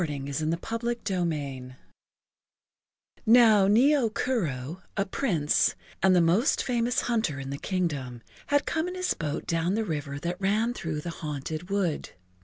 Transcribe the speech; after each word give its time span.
[Pg 0.01 0.33
20] 0.35 0.55
CHAPTER 0.63 1.13
II 1.13 1.75
NOW 3.27 3.67
Nio 3.67 4.11
Kuro, 4.11 4.81
a 4.97 5.05
Prince 5.05 5.75
and 6.01 6.15
the 6.15 6.19
most 6.19 6.63
famous 6.63 7.01
hunter 7.01 7.39
in 7.39 7.51
the 7.51 7.59
kingdom, 7.59 8.23
had 8.47 8.65
come 8.65 8.87
in 8.87 8.95
his 8.95 9.13
boat 9.13 9.45
down 9.45 9.75
the 9.75 9.85
river 9.85 10.17
that 10.17 10.41
ran 10.41 10.73
through 10.73 11.01
the 11.01 11.11
haunted 11.11 11.69
wood. 11.69 12.09